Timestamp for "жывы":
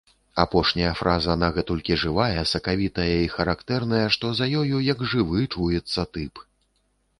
5.15-5.47